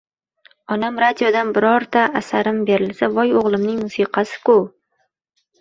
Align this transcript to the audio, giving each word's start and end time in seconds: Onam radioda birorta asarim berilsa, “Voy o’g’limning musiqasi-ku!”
Onam 0.75 0.95
radioda 1.03 1.43
birorta 1.57 2.07
asarim 2.21 2.63
berilsa, 2.71 3.11
“Voy 3.19 3.37
o’g’limning 3.43 3.79
musiqasi-ku!” 3.85 4.61